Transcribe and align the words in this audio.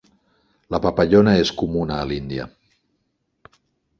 La 0.75 0.79
papallona 0.85 1.35
és 1.41 1.51
comuna 1.59 1.99
a 2.05 2.09
l'Índia. 2.11 2.47